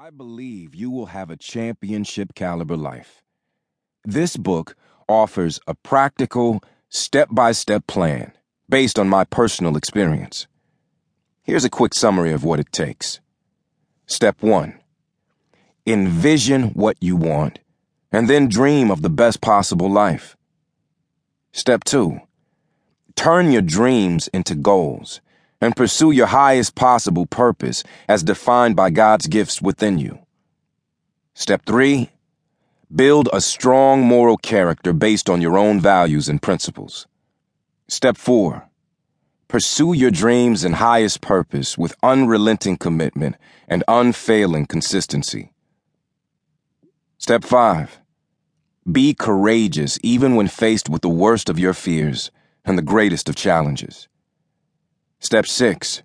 I 0.00 0.10
believe 0.10 0.76
you 0.76 0.92
will 0.92 1.06
have 1.06 1.28
a 1.28 1.36
championship 1.36 2.36
caliber 2.36 2.76
life. 2.76 3.24
This 4.04 4.36
book 4.36 4.76
offers 5.08 5.58
a 5.66 5.74
practical, 5.74 6.62
step 6.88 7.30
by 7.32 7.50
step 7.50 7.84
plan 7.88 8.30
based 8.68 8.96
on 8.96 9.08
my 9.08 9.24
personal 9.24 9.76
experience. 9.76 10.46
Here's 11.42 11.64
a 11.64 11.68
quick 11.68 11.94
summary 11.94 12.32
of 12.32 12.44
what 12.44 12.60
it 12.60 12.70
takes. 12.70 13.18
Step 14.06 14.40
1 14.40 14.78
Envision 15.84 16.68
what 16.74 16.96
you 17.00 17.16
want, 17.16 17.58
and 18.12 18.30
then 18.30 18.46
dream 18.46 18.92
of 18.92 19.02
the 19.02 19.10
best 19.10 19.40
possible 19.40 19.90
life. 19.90 20.36
Step 21.50 21.82
2 21.82 22.20
Turn 23.16 23.50
your 23.50 23.62
dreams 23.62 24.28
into 24.28 24.54
goals 24.54 25.20
and 25.60 25.76
pursue 25.76 26.10
your 26.10 26.26
highest 26.26 26.74
possible 26.74 27.26
purpose 27.26 27.82
as 28.08 28.22
defined 28.22 28.76
by 28.76 28.90
God's 28.90 29.26
gifts 29.26 29.60
within 29.60 29.98
you. 29.98 30.18
Step 31.34 31.62
3 31.66 32.10
Build 32.94 33.28
a 33.32 33.40
strong 33.40 34.02
moral 34.02 34.38
character 34.38 34.92
based 34.92 35.28
on 35.28 35.42
your 35.42 35.58
own 35.58 35.78
values 35.78 36.28
and 36.28 36.40
principles. 36.40 37.06
Step 37.86 38.16
4 38.16 38.68
Pursue 39.48 39.94
your 39.94 40.10
dreams 40.10 40.62
and 40.62 40.74
highest 40.74 41.20
purpose 41.20 41.78
with 41.78 41.96
unrelenting 42.02 42.76
commitment 42.76 43.36
and 43.66 43.82
unfailing 43.88 44.66
consistency. 44.66 45.52
Step 47.18 47.44
5 47.44 47.98
Be 48.90 49.14
courageous 49.14 49.98
even 50.02 50.34
when 50.34 50.48
faced 50.48 50.88
with 50.88 51.02
the 51.02 51.08
worst 51.08 51.48
of 51.48 51.58
your 51.58 51.74
fears 51.74 52.30
and 52.64 52.76
the 52.76 52.82
greatest 52.82 53.28
of 53.28 53.36
challenges. 53.36 54.08
Step 55.20 55.46
6 55.46 56.02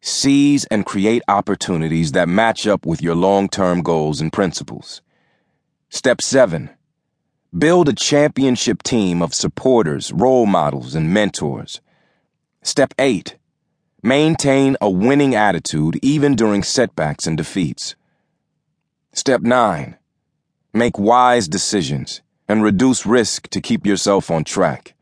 Seize 0.00 0.64
and 0.66 0.86
create 0.86 1.22
opportunities 1.26 2.12
that 2.12 2.28
match 2.28 2.68
up 2.68 2.86
with 2.86 3.02
your 3.02 3.16
long 3.16 3.48
term 3.48 3.82
goals 3.82 4.20
and 4.20 4.32
principles. 4.32 5.02
Step 5.88 6.22
7 6.22 6.70
Build 7.56 7.88
a 7.88 7.92
championship 7.92 8.84
team 8.84 9.22
of 9.22 9.34
supporters, 9.34 10.12
role 10.12 10.46
models, 10.46 10.94
and 10.94 11.12
mentors. 11.12 11.80
Step 12.62 12.94
8 12.96 13.36
Maintain 14.04 14.76
a 14.80 14.88
winning 14.88 15.34
attitude 15.34 15.98
even 16.00 16.36
during 16.36 16.62
setbacks 16.62 17.26
and 17.26 17.36
defeats. 17.36 17.96
Step 19.12 19.40
9 19.40 19.96
Make 20.72 20.96
wise 20.96 21.48
decisions 21.48 22.22
and 22.48 22.62
reduce 22.62 23.04
risk 23.04 23.48
to 23.48 23.60
keep 23.60 23.84
yourself 23.84 24.30
on 24.30 24.44
track. 24.44 24.94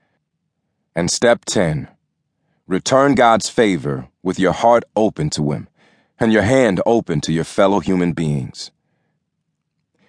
And 0.94 1.10
step 1.10 1.44
10 1.44 1.88
Return 2.68 3.14
God's 3.14 3.48
favor 3.48 4.08
with 4.24 4.40
your 4.40 4.50
heart 4.50 4.82
open 4.96 5.30
to 5.30 5.52
Him 5.52 5.68
and 6.18 6.32
your 6.32 6.42
hand 6.42 6.80
open 6.84 7.20
to 7.20 7.32
your 7.32 7.44
fellow 7.44 7.78
human 7.78 8.12
beings. 8.12 8.72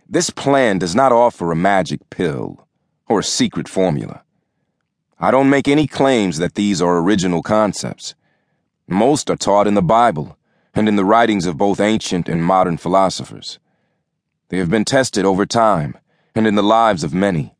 This 0.09 0.31
plan 0.31 0.79
does 0.79 0.95
not 0.95 1.11
offer 1.11 1.51
a 1.51 1.55
magic 1.55 2.09
pill 2.09 2.67
or 3.07 3.19
a 3.19 3.23
secret 3.23 3.69
formula. 3.69 4.23
I 5.19 5.29
don't 5.29 5.51
make 5.51 5.67
any 5.67 5.85
claims 5.85 6.39
that 6.39 6.55
these 6.55 6.81
are 6.81 6.97
original 6.97 7.43
concepts. 7.43 8.15
Most 8.87 9.29
are 9.29 9.35
taught 9.35 9.67
in 9.67 9.75
the 9.75 9.83
Bible 9.83 10.35
and 10.73 10.89
in 10.89 10.95
the 10.95 11.05
writings 11.05 11.45
of 11.45 11.59
both 11.59 11.79
ancient 11.79 12.27
and 12.27 12.43
modern 12.43 12.77
philosophers. 12.77 13.59
They 14.49 14.57
have 14.57 14.71
been 14.71 14.85
tested 14.85 15.25
over 15.25 15.45
time 15.45 15.95
and 16.33 16.47
in 16.47 16.55
the 16.55 16.63
lives 16.63 17.03
of 17.03 17.13
many, 17.13 17.55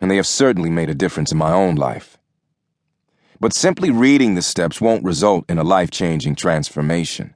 and 0.00 0.10
they 0.10 0.16
have 0.16 0.26
certainly 0.26 0.70
made 0.70 0.90
a 0.90 0.96
difference 0.96 1.30
in 1.30 1.38
my 1.38 1.52
own 1.52 1.76
life. 1.76 2.18
But 3.42 3.52
simply 3.52 3.90
reading 3.90 4.36
the 4.36 4.40
steps 4.40 4.80
won't 4.80 5.02
result 5.02 5.50
in 5.50 5.58
a 5.58 5.64
life 5.64 5.90
changing 5.90 6.36
transformation. 6.36 7.34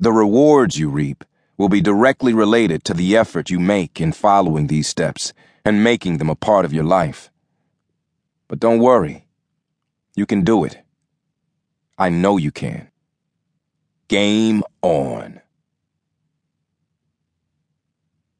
The 0.00 0.10
rewards 0.10 0.78
you 0.78 0.88
reap 0.88 1.24
will 1.58 1.68
be 1.68 1.82
directly 1.82 2.32
related 2.32 2.84
to 2.84 2.94
the 2.94 3.14
effort 3.18 3.50
you 3.50 3.60
make 3.60 4.00
in 4.00 4.12
following 4.12 4.68
these 4.68 4.88
steps 4.88 5.34
and 5.62 5.84
making 5.84 6.16
them 6.16 6.30
a 6.30 6.34
part 6.34 6.64
of 6.64 6.72
your 6.72 6.84
life. 6.84 7.30
But 8.48 8.60
don't 8.60 8.78
worry, 8.78 9.26
you 10.14 10.24
can 10.24 10.40
do 10.40 10.64
it. 10.64 10.78
I 11.98 12.08
know 12.08 12.38
you 12.38 12.50
can. 12.50 12.90
Game 14.08 14.62
on. 14.80 15.42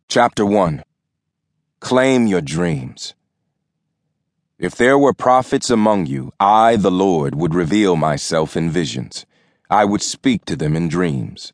Chapter 0.09 0.47
1 0.47 0.83
Claim 1.79 2.27
Your 2.27 2.41
Dreams. 2.41 3.13
If 4.59 4.75
there 4.75 4.97
were 4.97 5.13
prophets 5.13 5.69
among 5.69 6.07
you, 6.07 6.33
I, 6.41 6.77
the 6.77 6.91
Lord, 6.91 7.35
would 7.35 7.55
reveal 7.55 7.95
myself 7.95 8.57
in 8.57 8.71
visions. 8.71 9.27
I 9.69 9.85
would 9.85 10.01
speak 10.01 10.47
to 10.47 10.57
them 10.57 10.75
in 10.75 10.89
dreams. 10.89 11.53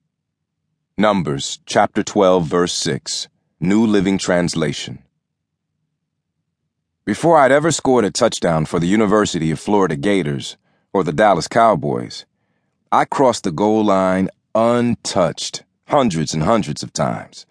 Numbers 0.97 1.59
chapter 1.67 2.05
12, 2.05 2.47
verse 2.47 2.73
6, 2.75 3.27
New 3.59 3.85
Living 3.85 4.19
Translation. 4.19 5.03
Before 7.05 7.39
I'd 7.39 7.51
ever 7.51 7.73
scored 7.73 8.05
a 8.05 8.11
touchdown 8.13 8.67
for 8.67 8.79
the 8.79 8.87
University 8.87 9.51
of 9.51 9.59
Florida 9.59 9.97
Gators 9.97 10.57
or 10.93 11.03
the 11.03 11.13
Dallas 11.13 11.49
Cowboys, 11.49 12.25
I 12.93 13.05
crossed 13.05 13.43
the 13.43 13.51
goal 13.51 13.83
line 13.85 14.29
untouched 14.55 15.65
hundreds 15.89 16.35
and 16.35 16.45
hundreds 16.45 16.85
of 16.85 16.93
times. 16.93 17.47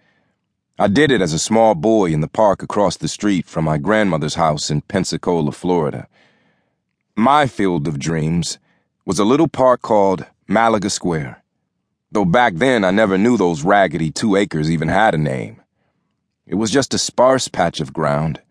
I 0.82 0.88
did 0.88 1.12
it 1.12 1.22
as 1.22 1.32
a 1.32 1.38
small 1.38 1.76
boy 1.76 2.08
in 2.08 2.22
the 2.22 2.28
park 2.28 2.64
across 2.64 2.98
the 2.98 3.08
street 3.08 3.46
from 3.46 3.66
my 3.66 3.78
grandmother's 3.78 4.34
house 4.34 4.72
in 4.72 4.82
Pensacola, 4.82 5.52
Florida. 5.52 6.08
My 7.16 7.46
field 7.46 7.88
of 7.88 8.00
dreams 8.00 8.58
was 9.06 9.20
a 9.20 9.24
little 9.24 9.48
park 9.48 9.84
called 9.84 10.26
Malaga 10.48 10.90
Square, 10.90 11.44
though 12.12 12.26
back 12.26 12.56
then 12.56 12.84
I 12.84 12.90
never 12.90 13.16
knew 13.16 13.38
those 13.38 13.64
raggedy 13.64 14.10
two 14.10 14.36
acres 14.36 14.72
even 14.72 14.88
had 14.88 15.14
a 15.14 15.20
name. 15.20 15.62
It 16.48 16.56
was 16.56 16.72
just 16.72 16.96
a 16.96 16.98
sparse 16.98 17.48
patch 17.48 17.80
of 17.80 17.94
ground, 17.94 18.42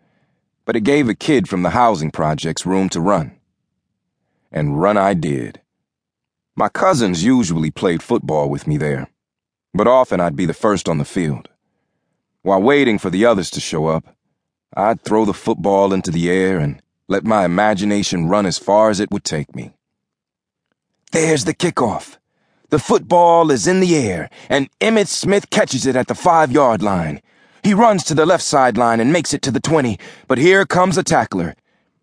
but 0.63 0.77
it 0.77 0.85
gave 0.85 1.09
a 1.09 1.13
kid 1.13 1.49
from 1.49 1.63
the 1.63 1.71
housing 1.71 2.11
projects 2.11 2.65
room 2.65 2.87
to 2.91 3.01
run. 3.01 3.35
And 4.53 4.79
run 4.79 4.95
I 4.95 5.15
did. 5.15 5.59
My 6.55 6.69
cousins 6.69 7.25
usually 7.25 7.71
played 7.71 8.01
football 8.01 8.49
with 8.49 8.67
me 8.67 8.77
there, 8.77 9.09
but 9.73 9.85
often 9.85 10.21
I'd 10.21 10.37
be 10.37 10.45
the 10.45 10.53
first 10.53 10.87
on 10.87 10.97
the 10.97 11.03
field. 11.03 11.49
While 12.43 12.63
waiting 12.63 12.97
for 12.97 13.11
the 13.11 13.25
others 13.25 13.51
to 13.51 13.59
show 13.59 13.85
up, 13.85 14.15
I'd 14.75 15.01
throw 15.01 15.25
the 15.25 15.33
football 15.33 15.93
into 15.93 16.09
the 16.09 16.31
air 16.31 16.57
and 16.57 16.81
let 17.07 17.23
my 17.23 17.45
imagination 17.45 18.29
run 18.29 18.47
as 18.47 18.57
far 18.57 18.89
as 18.89 18.99
it 18.99 19.11
would 19.11 19.23
take 19.23 19.55
me. 19.55 19.73
There's 21.11 21.45
the 21.45 21.53
kickoff. 21.53 22.17
The 22.69 22.79
football 22.79 23.51
is 23.51 23.67
in 23.67 23.79
the 23.79 23.95
air, 23.95 24.29
and 24.49 24.69
Emmitt 24.79 25.07
Smith 25.07 25.49
catches 25.49 25.85
it 25.85 25.95
at 25.95 26.07
the 26.07 26.15
five 26.15 26.51
yard 26.51 26.81
line. 26.81 27.21
He 27.63 27.75
runs 27.75 28.03
to 28.05 28.15
the 28.15 28.25
left 28.25 28.43
sideline 28.43 28.99
and 28.99 29.13
makes 29.13 29.33
it 29.33 29.41
to 29.43 29.51
the 29.51 29.59
20, 29.59 29.99
but 30.27 30.39
here 30.39 30.65
comes 30.65 30.97
a 30.97 31.03
tackler. 31.03 31.53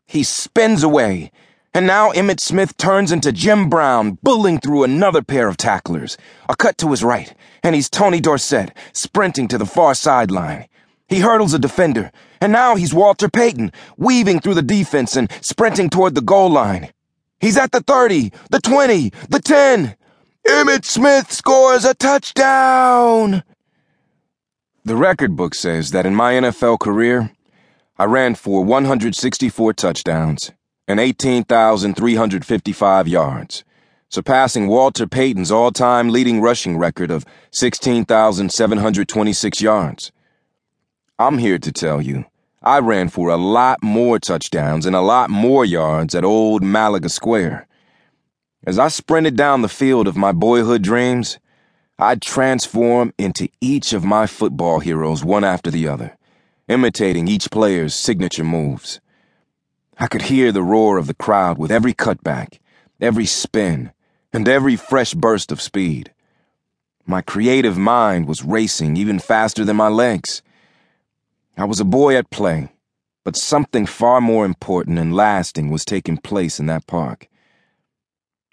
He 0.06 0.22
spins 0.22 0.84
away, 0.84 1.32
and 1.78 1.86
now 1.86 2.10
Emmitt 2.10 2.40
Smith 2.40 2.76
turns 2.76 3.12
into 3.12 3.30
Jim 3.30 3.68
Brown, 3.68 4.18
bulling 4.20 4.58
through 4.58 4.82
another 4.82 5.22
pair 5.22 5.46
of 5.46 5.56
tacklers. 5.56 6.16
A 6.48 6.56
cut 6.56 6.76
to 6.78 6.90
his 6.90 7.04
right, 7.04 7.32
and 7.62 7.72
he's 7.72 7.88
Tony 7.88 8.18
Dorsett, 8.18 8.76
sprinting 8.92 9.46
to 9.46 9.58
the 9.58 9.64
far 9.64 9.94
sideline. 9.94 10.66
He 11.06 11.20
hurdles 11.20 11.54
a 11.54 11.58
defender, 11.60 12.10
and 12.40 12.50
now 12.50 12.74
he's 12.74 12.92
Walter 12.92 13.28
Payton, 13.28 13.70
weaving 13.96 14.40
through 14.40 14.54
the 14.54 14.62
defense 14.62 15.14
and 15.14 15.30
sprinting 15.40 15.88
toward 15.88 16.16
the 16.16 16.20
goal 16.20 16.50
line. 16.50 16.90
He's 17.38 17.56
at 17.56 17.70
the 17.70 17.80
30, 17.80 18.32
the 18.50 18.60
20, 18.60 19.12
the 19.28 19.38
10. 19.38 19.94
Emmitt 20.48 20.84
Smith 20.84 21.30
scores 21.30 21.84
a 21.84 21.94
touchdown! 21.94 23.44
The 24.84 24.96
record 24.96 25.36
book 25.36 25.54
says 25.54 25.92
that 25.92 26.06
in 26.06 26.16
my 26.16 26.32
NFL 26.32 26.80
career, 26.80 27.30
I 27.96 28.06
ran 28.06 28.34
for 28.34 28.64
164 28.64 29.74
touchdowns 29.74 30.50
and 30.88 30.98
18,355 30.98 33.06
yards, 33.06 33.62
surpassing 34.08 34.66
Walter 34.68 35.06
Payton's 35.06 35.52
all 35.52 35.70
time 35.70 36.08
leading 36.08 36.40
rushing 36.40 36.78
record 36.78 37.10
of 37.10 37.26
16,726 37.50 39.60
yards. 39.60 40.10
I'm 41.18 41.36
here 41.36 41.58
to 41.58 41.70
tell 41.70 42.00
you, 42.00 42.24
I 42.62 42.78
ran 42.78 43.10
for 43.10 43.28
a 43.28 43.36
lot 43.36 43.82
more 43.82 44.18
touchdowns 44.18 44.86
and 44.86 44.96
a 44.96 45.02
lot 45.02 45.28
more 45.28 45.62
yards 45.64 46.14
at 46.14 46.24
old 46.24 46.62
Malaga 46.62 47.10
Square. 47.10 47.66
As 48.66 48.78
I 48.78 48.88
sprinted 48.88 49.36
down 49.36 49.60
the 49.60 49.68
field 49.68 50.08
of 50.08 50.16
my 50.16 50.32
boyhood 50.32 50.80
dreams, 50.82 51.38
I'd 51.98 52.22
transform 52.22 53.12
into 53.18 53.50
each 53.60 53.92
of 53.92 54.04
my 54.04 54.26
football 54.26 54.80
heroes 54.80 55.22
one 55.22 55.44
after 55.44 55.70
the 55.70 55.86
other, 55.86 56.16
imitating 56.66 57.28
each 57.28 57.50
player's 57.50 57.94
signature 57.94 58.44
moves. 58.44 59.00
I 60.00 60.06
could 60.06 60.22
hear 60.22 60.52
the 60.52 60.62
roar 60.62 60.96
of 60.96 61.08
the 61.08 61.14
crowd 61.14 61.58
with 61.58 61.72
every 61.72 61.92
cutback, 61.92 62.60
every 63.00 63.26
spin, 63.26 63.90
and 64.32 64.48
every 64.48 64.76
fresh 64.76 65.12
burst 65.12 65.50
of 65.50 65.60
speed. 65.60 66.12
My 67.04 67.20
creative 67.20 67.76
mind 67.76 68.28
was 68.28 68.44
racing 68.44 68.96
even 68.96 69.18
faster 69.18 69.64
than 69.64 69.76
my 69.76 69.88
legs. 69.88 70.42
I 71.56 71.64
was 71.64 71.80
a 71.80 71.84
boy 71.84 72.16
at 72.16 72.30
play, 72.30 72.68
but 73.24 73.34
something 73.34 73.86
far 73.86 74.20
more 74.20 74.44
important 74.44 74.98
and 75.00 75.16
lasting 75.16 75.68
was 75.70 75.84
taking 75.84 76.16
place 76.16 76.60
in 76.60 76.66
that 76.66 76.86
park. 76.86 77.26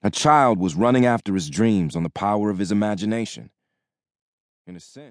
A 0.01 0.09
child 0.09 0.57
was 0.57 0.74
running 0.74 1.06
after 1.06 1.36
his 1.36 1.50
dreams 1.50 1.95
on 1.95 2.01
the 2.01 2.09
power 2.09 2.50
of 2.50 2.57
his 2.57 2.71
imagination. 2.71 3.51
In 4.65 4.75
a 4.75 4.80
sense, 4.80 5.03